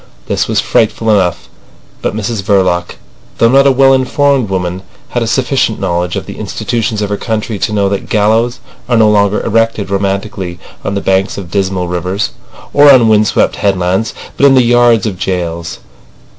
This 0.25 0.47
was 0.47 0.59
frightful 0.59 1.11
enough, 1.11 1.47
but 2.01 2.15
Mrs 2.15 2.41
Verloc, 2.41 2.95
though 3.37 3.49
not 3.49 3.67
a 3.67 3.71
well 3.71 3.93
informed 3.93 4.49
woman, 4.49 4.81
had 5.09 5.21
a 5.21 5.27
sufficient 5.27 5.79
knowledge 5.79 6.15
of 6.15 6.25
the 6.25 6.39
institutions 6.39 7.03
of 7.03 7.09
her 7.11 7.17
country 7.17 7.59
to 7.59 7.71
know 7.71 7.87
that 7.87 8.09
gallows 8.09 8.59
are 8.89 8.97
no 8.97 9.07
longer 9.11 9.43
erected 9.45 9.91
romantically 9.91 10.57
on 10.83 10.95
the 10.95 11.01
banks 11.01 11.37
of 11.37 11.51
dismal 11.51 11.87
rivers 11.87 12.31
or 12.73 12.91
on 12.91 13.09
wind 13.09 13.27
swept 13.27 13.57
headlands, 13.57 14.11
but 14.37 14.47
in 14.47 14.55
the 14.55 14.63
yards 14.63 15.05
of 15.05 15.19
jails. 15.19 15.77